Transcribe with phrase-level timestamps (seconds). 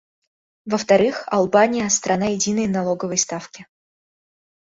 [0.65, 3.67] Во-вторых, Албания— страна единой налоговой ставки.